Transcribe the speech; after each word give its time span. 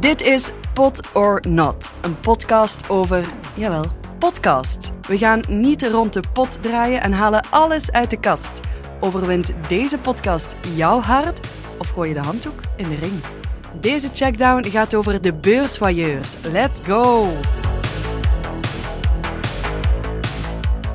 Dit 0.00 0.20
is 0.20 0.50
Pot 0.74 1.12
or 1.12 1.42
Not, 1.48 1.90
een 2.00 2.20
podcast 2.20 2.88
over, 2.88 3.28
jawel, 3.54 3.84
podcast. 4.18 4.90
We 5.08 5.18
gaan 5.18 5.42
niet 5.48 5.82
rond 5.82 6.12
de 6.12 6.22
pot 6.32 6.62
draaien 6.62 7.00
en 7.00 7.12
halen 7.12 7.42
alles 7.50 7.92
uit 7.92 8.10
de 8.10 8.20
kast. 8.20 8.52
Overwint 9.00 9.52
deze 9.68 9.98
podcast 9.98 10.56
jouw 10.74 11.00
hart 11.00 11.46
of 11.78 11.88
gooi 11.88 12.08
je 12.08 12.14
de 12.14 12.20
handdoek 12.20 12.60
in 12.76 12.88
de 12.88 12.94
ring? 12.94 13.20
Deze 13.80 14.08
checkdown 14.12 14.64
gaat 14.64 14.94
over 14.94 15.22
de 15.22 15.34
beursvoyeurs. 15.34 16.34
Let's 16.52 16.80
go! 16.86 17.32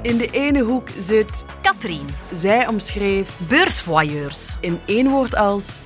In 0.02 0.18
de 0.18 0.28
ene 0.32 0.62
hoek 0.62 0.90
zit 1.00 1.46
Katrien, 1.62 2.08
zij 2.34 2.68
omschreef 2.68 3.40
beursvoyeurs, 3.48 4.58
in 4.60 4.80
één 4.86 5.10
woord 5.10 5.36
als 5.36 5.80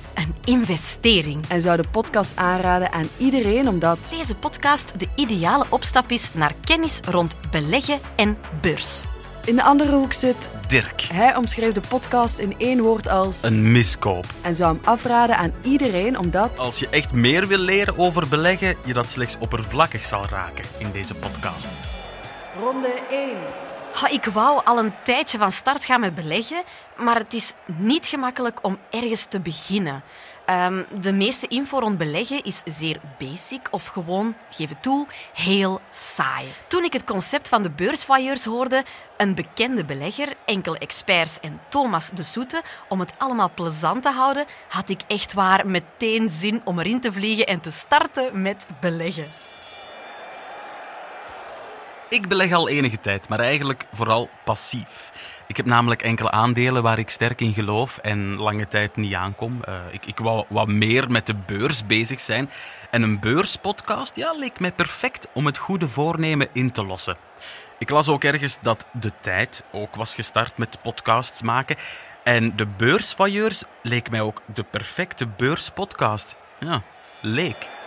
investering. 0.48 1.44
en 1.48 1.60
zou 1.60 1.76
de 1.82 1.88
podcast 1.90 2.32
aanraden 2.36 2.92
aan 2.92 3.08
iedereen 3.16 3.68
omdat 3.68 3.98
Deze 4.10 4.34
podcast 4.34 4.98
de 5.00 5.08
ideale 5.14 5.64
opstap 5.68 6.10
is 6.10 6.30
naar 6.34 6.52
kennis 6.64 7.00
rond 7.10 7.36
beleggen 7.50 7.98
en 8.16 8.38
beurs. 8.60 9.02
in 9.44 9.56
de 9.56 9.62
andere 9.62 9.92
hoek 9.92 10.12
zit 10.12 10.50
Dirk. 10.66 11.00
hij 11.12 11.36
omschreef 11.36 11.72
de 11.72 11.80
podcast 11.88 12.38
in 12.38 12.54
één 12.58 12.80
woord 12.80 13.08
als 13.08 13.42
Een 13.42 13.72
miskoop. 13.72 14.24
en 14.40 14.56
zou 14.56 14.74
hem 14.74 14.84
afraden 14.84 15.36
aan 15.36 15.52
iedereen 15.62 16.18
omdat 16.18 16.58
Als 16.58 16.78
je 16.78 16.88
echt 16.88 17.12
meer 17.12 17.46
wil 17.46 17.58
leren 17.58 17.98
over 17.98 18.28
beleggen, 18.28 18.76
je 18.84 18.92
dat 18.92 19.08
slechts 19.10 19.36
oppervlakkig 19.38 20.04
zal 20.04 20.24
raken 20.30 20.64
in 20.78 20.90
deze 20.92 21.14
podcast. 21.14 21.68
ronde 22.60 22.88
1 23.10 23.28
Ik 24.06 24.24
wou 24.24 24.64
al 24.64 24.78
een 24.78 24.94
tijdje 25.04 25.38
van 25.38 25.52
start 25.52 25.84
gaan 25.84 26.00
met 26.00 26.14
beleggen, 26.14 26.62
maar 26.96 27.16
het 27.16 27.32
is 27.32 27.54
niet 27.66 28.06
gemakkelijk 28.06 28.58
om 28.64 28.78
ergens 28.90 29.24
te 29.24 29.40
beginnen. 29.40 30.02
Ehm, 30.46 30.84
de 31.00 31.12
meeste 31.12 31.46
info 31.46 31.78
rond 31.78 31.98
beleggen 31.98 32.42
is 32.42 32.62
zeer 32.64 33.00
basic 33.18 33.68
of 33.70 33.86
gewoon, 33.86 34.34
geef 34.50 34.68
het 34.68 34.82
toe, 34.82 35.06
heel 35.34 35.80
saai. 35.90 36.48
Toen 36.68 36.84
ik 36.84 36.92
het 36.92 37.04
concept 37.04 37.48
van 37.48 37.62
de 37.62 37.70
beursvoyeurs 37.70 38.44
hoorde, 38.44 38.84
een 39.16 39.34
bekende 39.34 39.84
belegger, 39.84 40.28
enkele 40.44 40.78
experts 40.78 41.40
en 41.40 41.60
Thomas 41.68 42.10
de 42.10 42.22
Soete, 42.22 42.62
om 42.88 43.00
het 43.00 43.12
allemaal 43.18 43.50
plezant 43.54 44.02
te 44.02 44.10
houden, 44.10 44.44
had 44.68 44.88
ik 44.88 45.00
echt 45.06 45.32
waar 45.32 45.66
meteen 45.66 46.30
zin 46.30 46.60
om 46.64 46.78
erin 46.78 47.00
te 47.00 47.12
vliegen 47.12 47.46
en 47.46 47.60
te 47.60 47.70
starten 47.70 48.42
met 48.42 48.66
beleggen. 48.80 49.26
Ik 52.10 52.28
beleg 52.28 52.52
al 52.52 52.68
enige 52.68 53.00
tijd, 53.00 53.28
maar 53.28 53.40
eigenlijk 53.40 53.86
vooral 53.92 54.28
passief. 54.44 55.12
Ik 55.46 55.56
heb 55.56 55.66
namelijk 55.66 56.02
enkele 56.02 56.30
aandelen 56.30 56.82
waar 56.82 56.98
ik 56.98 57.10
sterk 57.10 57.40
in 57.40 57.52
geloof 57.52 57.98
en 57.98 58.36
lange 58.36 58.68
tijd 58.68 58.96
niet 58.96 59.14
aankom. 59.14 59.62
Eh, 59.64 59.74
ik, 59.90 60.06
ik 60.06 60.18
wou 60.18 60.44
wat 60.48 60.66
meer 60.66 61.10
met 61.10 61.26
de 61.26 61.34
beurs 61.34 61.86
bezig 61.86 62.20
zijn. 62.20 62.50
En 62.90 63.02
een 63.02 63.20
beurspodcast 63.20 64.16
ja, 64.16 64.32
leek 64.32 64.60
mij 64.60 64.72
perfect 64.72 65.28
om 65.34 65.46
het 65.46 65.58
goede 65.58 65.88
voornemen 65.88 66.48
in 66.52 66.70
te 66.70 66.84
lossen. 66.84 67.16
Ik 67.78 67.90
las 67.90 68.08
ook 68.08 68.24
ergens 68.24 68.58
dat 68.62 68.86
De 68.92 69.12
Tijd 69.20 69.64
ook 69.72 69.94
was 69.94 70.14
gestart 70.14 70.58
met 70.58 70.82
podcasts 70.82 71.42
maken. 71.42 71.76
En 72.24 72.56
de 72.56 72.66
beursvailleurs 72.66 73.62
leek 73.82 74.10
mij 74.10 74.20
ook 74.20 74.42
de 74.54 74.62
perfecte 74.62 75.26
beurspodcast. 75.26 76.36
Ja, 76.58 76.82
leek. 77.20 77.77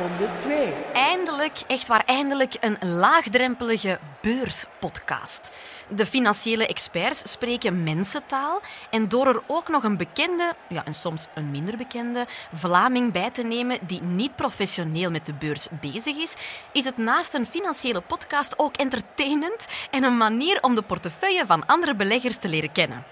Ronde 0.00 0.28
2 0.38 0.72
Eindelijk, 0.92 1.60
echt 1.66 1.86
waar, 1.86 2.02
eindelijk 2.06 2.54
een 2.60 2.94
laagdrempelige 2.94 3.98
beurspodcast. 4.20 5.50
De 5.88 6.06
financiële 6.06 6.66
experts 6.66 7.30
spreken 7.30 7.82
mensentaal 7.82 8.60
en 8.90 9.08
door 9.08 9.26
er 9.26 9.42
ook 9.46 9.68
nog 9.68 9.82
een 9.82 9.96
bekende, 9.96 10.54
ja, 10.68 10.84
en 10.84 10.94
soms 10.94 11.26
een 11.34 11.50
minder 11.50 11.76
bekende, 11.76 12.26
Vlaming 12.52 13.12
bij 13.12 13.30
te 13.30 13.42
nemen 13.42 13.78
die 13.86 14.02
niet 14.02 14.36
professioneel 14.36 15.10
met 15.10 15.26
de 15.26 15.34
beurs 15.34 15.68
bezig 15.80 16.16
is, 16.16 16.34
is 16.72 16.84
het 16.84 16.96
naast 16.96 17.34
een 17.34 17.46
financiële 17.46 18.00
podcast 18.00 18.58
ook 18.58 18.76
entertainment 18.76 19.66
en 19.90 20.02
een 20.02 20.16
manier 20.16 20.58
om 20.62 20.74
de 20.74 20.82
portefeuille 20.82 21.46
van 21.46 21.66
andere 21.66 21.94
beleggers 21.94 22.36
te 22.36 22.48
leren 22.48 22.72
kennen. 22.72 23.04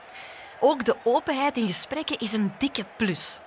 Ook 0.61 0.85
de 0.85 0.97
openheid 1.05 1.57
in 1.57 1.67
gesprekken 1.67 2.19
is 2.19 2.33
een 2.33 2.53
dikke 2.59 2.85
plus. 2.97 3.39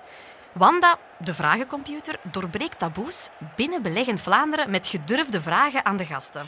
Wanda, 0.52 0.98
de 1.18 1.34
vragencomputer, 1.34 2.18
doorbreekt 2.22 2.78
taboes 2.78 3.30
binnen 3.56 3.82
beleggend 3.82 4.20
Vlaanderen 4.20 4.70
met 4.70 4.86
gedurfde 4.86 5.42
vragen 5.42 5.84
aan 5.84 5.96
de 5.96 6.04
gasten. 6.04 6.42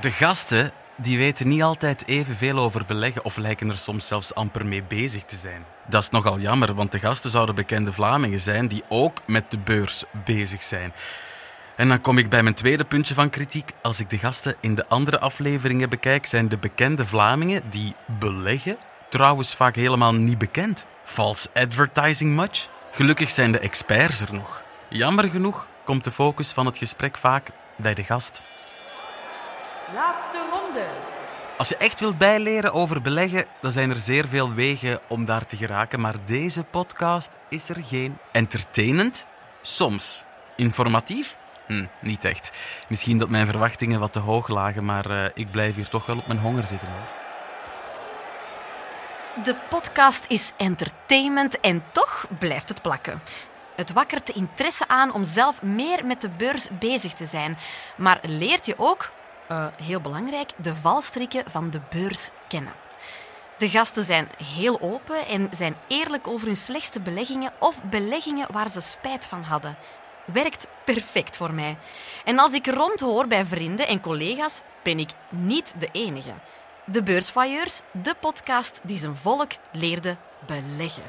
De 0.00 0.10
gasten 0.10 0.72
die 0.96 1.18
weten 1.18 1.48
niet 1.48 1.62
altijd 1.62 2.06
evenveel 2.06 2.58
over 2.58 2.84
beleggen 2.86 3.24
of 3.24 3.36
lijken 3.36 3.70
er 3.70 3.78
soms 3.78 4.06
zelfs 4.06 4.34
amper 4.34 4.66
mee 4.66 4.82
bezig 4.82 5.22
te 5.24 5.36
zijn. 5.36 5.64
Dat 5.88 6.02
is 6.02 6.10
nogal 6.10 6.38
jammer, 6.38 6.74
want 6.74 6.92
de 6.92 6.98
gasten 6.98 7.30
zouden 7.30 7.54
bekende 7.54 7.92
Vlamingen 7.92 8.40
zijn 8.40 8.68
die 8.68 8.82
ook 8.88 9.18
met 9.26 9.50
de 9.50 9.58
beurs 9.58 10.04
bezig 10.24 10.62
zijn. 10.62 10.92
En 11.76 11.88
dan 11.88 12.00
kom 12.00 12.18
ik 12.18 12.28
bij 12.28 12.42
mijn 12.42 12.54
tweede 12.54 12.84
puntje 12.84 13.14
van 13.14 13.30
kritiek. 13.30 13.72
Als 13.82 14.00
ik 14.00 14.10
de 14.10 14.18
gasten 14.18 14.54
in 14.60 14.74
de 14.74 14.88
andere 14.88 15.18
afleveringen 15.18 15.90
bekijk, 15.90 16.26
zijn 16.26 16.48
de 16.48 16.58
bekende 16.58 17.06
Vlamingen 17.06 17.62
die 17.70 17.94
beleggen 18.06 18.76
trouwens 19.12 19.54
vaak 19.54 19.76
helemaal 19.76 20.14
niet 20.14 20.38
bekend. 20.38 20.86
False 21.04 21.48
advertising 21.54 22.34
much? 22.34 22.68
Gelukkig 22.90 23.30
zijn 23.30 23.52
de 23.52 23.58
experts 23.58 24.20
er 24.20 24.34
nog. 24.34 24.62
Jammer 24.88 25.28
genoeg 25.28 25.68
komt 25.84 26.04
de 26.04 26.10
focus 26.10 26.52
van 26.52 26.66
het 26.66 26.78
gesprek 26.78 27.16
vaak 27.16 27.48
bij 27.76 27.94
de 27.94 28.04
gast. 28.04 28.42
laatste 29.94 30.38
ronde 30.52 30.86
Als 31.58 31.68
je 31.68 31.76
echt 31.76 32.00
wilt 32.00 32.18
bijleren 32.18 32.72
over 32.72 33.02
beleggen, 33.02 33.44
dan 33.60 33.70
zijn 33.70 33.90
er 33.90 33.96
zeer 33.96 34.28
veel 34.28 34.54
wegen 34.54 35.00
om 35.08 35.24
daar 35.24 35.46
te 35.46 35.56
geraken. 35.56 36.00
Maar 36.00 36.14
deze 36.24 36.64
podcast 36.64 37.30
is 37.48 37.68
er 37.68 37.82
geen. 37.84 38.18
Entertainend? 38.30 39.26
Soms. 39.62 40.24
Informatief? 40.56 41.36
Hm, 41.66 41.84
niet 42.00 42.24
echt. 42.24 42.52
Misschien 42.88 43.18
dat 43.18 43.28
mijn 43.28 43.46
verwachtingen 43.46 44.00
wat 44.00 44.12
te 44.12 44.18
hoog 44.18 44.48
lagen, 44.48 44.84
maar 44.84 45.10
eh, 45.10 45.30
ik 45.34 45.50
blijf 45.50 45.74
hier 45.74 45.88
toch 45.88 46.06
wel 46.06 46.16
op 46.16 46.26
mijn 46.26 46.38
honger 46.38 46.64
zitten 46.64 46.88
hoor. 46.88 47.31
De 49.40 49.54
podcast 49.68 50.24
is 50.28 50.52
entertainment 50.56 51.60
en 51.60 51.84
toch 51.92 52.26
blijft 52.38 52.68
het 52.68 52.82
plakken. 52.82 53.22
Het 53.76 53.92
wakkert 53.92 54.26
de 54.26 54.32
interesse 54.32 54.88
aan 54.88 55.14
om 55.14 55.24
zelf 55.24 55.62
meer 55.62 56.06
met 56.06 56.20
de 56.20 56.30
beurs 56.30 56.68
bezig 56.78 57.12
te 57.12 57.24
zijn. 57.24 57.58
Maar 57.96 58.18
leert 58.22 58.66
je 58.66 58.74
ook, 58.76 59.10
eh, 59.48 59.66
heel 59.82 60.00
belangrijk, 60.00 60.50
de 60.56 60.74
valstrikken 60.74 61.44
van 61.50 61.70
de 61.70 61.80
beurs 61.90 62.30
kennen. 62.48 62.72
De 63.58 63.68
gasten 63.68 64.04
zijn 64.04 64.28
heel 64.44 64.80
open 64.80 65.26
en 65.26 65.48
zijn 65.52 65.76
eerlijk 65.88 66.26
over 66.26 66.46
hun 66.46 66.56
slechtste 66.56 67.00
beleggingen 67.00 67.52
of 67.58 67.82
beleggingen 67.82 68.52
waar 68.52 68.70
ze 68.70 68.80
spijt 68.80 69.26
van 69.26 69.42
hadden. 69.42 69.76
Werkt 70.24 70.66
perfect 70.84 71.36
voor 71.36 71.54
mij. 71.54 71.76
En 72.24 72.38
als 72.38 72.52
ik 72.52 72.66
rondhoor 72.66 73.26
bij 73.26 73.44
vrienden 73.44 73.86
en 73.86 74.00
collega's, 74.00 74.62
ben 74.82 74.98
ik 74.98 75.10
niet 75.28 75.74
de 75.78 75.88
enige. 75.92 76.32
De 76.92 77.02
Beursvoyeurs, 77.02 77.80
de 78.02 78.14
podcast 78.20 78.80
die 78.82 78.98
zijn 78.98 79.16
volk 79.22 79.50
leerde 79.72 80.16
beleggen. 80.46 81.02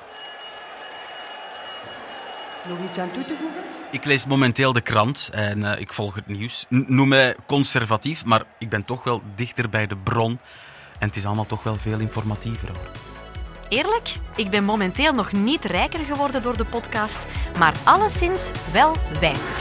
nog 2.68 2.78
iets 2.90 2.98
aan 2.98 3.12
toe 3.12 3.26
te 3.26 3.36
voegen 3.40 3.62
Ik 3.92 4.06
lees 4.06 4.26
momenteel 4.26 4.74
de 4.74 4.82
krant 4.82 5.30
en 5.32 5.64
eh, 5.74 5.80
ik 5.82 5.94
volg 5.94 6.16
het 6.16 6.28
nieuws. 6.28 6.66
N- 6.76 6.86
noem 6.88 7.08
mij 7.08 7.36
conservatief, 7.48 8.26
maar 8.26 8.44
ik 8.60 8.70
ben 8.70 8.84
toch 8.84 9.04
wel 9.04 9.22
dichter 9.36 9.70
bij 9.70 9.88
de 9.88 9.98
bron. 9.98 10.40
En 11.00 11.08
het 11.08 11.16
is 11.16 11.26
allemaal 11.26 11.46
toch 11.46 11.64
wel 11.64 11.76
veel 11.76 12.00
informatiever 12.00 12.68
hoor. 12.68 12.92
Eerlijk, 13.70 14.16
ik 14.36 14.50
ben 14.50 14.64
momenteel 14.64 15.14
nog 15.14 15.32
niet 15.32 15.66
rijker 15.66 16.06
geworden 16.06 16.42
door 16.42 16.58
de 16.58 16.66
podcast, 16.66 17.28
maar 17.58 17.74
alleszins 17.84 18.52
wel 18.72 18.96
wijzer. 19.20 19.56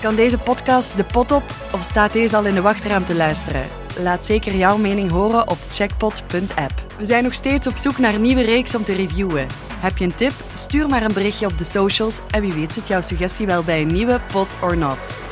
Kan 0.00 0.14
deze 0.14 0.38
podcast 0.38 0.96
de 0.96 1.04
pot 1.04 1.32
op 1.32 1.42
of 1.72 1.82
staat 1.82 2.12
deze 2.12 2.36
al 2.36 2.44
in 2.46 2.54
de 2.54 2.60
wachtruim 2.62 3.04
te 3.04 3.14
luisteren? 3.14 3.77
Laat 4.02 4.26
zeker 4.26 4.54
jouw 4.54 4.76
mening 4.76 5.10
horen 5.10 5.48
op 5.48 5.58
checkpot.app. 5.70 6.72
We 6.98 7.04
zijn 7.04 7.24
nog 7.24 7.34
steeds 7.34 7.66
op 7.66 7.76
zoek 7.76 7.98
naar 7.98 8.14
een 8.14 8.22
nieuwe 8.22 8.42
reeks 8.42 8.74
om 8.74 8.84
te 8.84 8.92
reviewen. 8.92 9.46
Heb 9.74 9.98
je 9.98 10.04
een 10.04 10.14
tip? 10.14 10.32
Stuur 10.54 10.88
maar 10.88 11.02
een 11.02 11.12
berichtje 11.12 11.46
op 11.46 11.58
de 11.58 11.64
socials 11.64 12.20
en 12.30 12.40
wie 12.40 12.52
weet 12.52 12.72
zit 12.72 12.88
jouw 12.88 13.00
suggestie 13.00 13.46
wel 13.46 13.62
bij 13.62 13.80
een 13.80 13.92
nieuwe 13.92 14.20
Pot 14.32 14.56
or 14.62 14.76
Not. 14.76 15.27